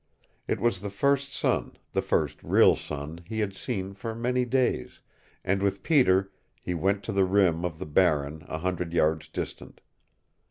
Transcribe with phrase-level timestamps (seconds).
[0.47, 4.99] It was the first sun the first real sun he had seen for many days,
[5.43, 9.79] and with Peter he went to the rim of the barren a hundred yards distant.